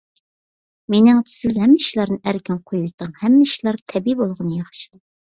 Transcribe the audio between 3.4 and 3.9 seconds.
ئىشلار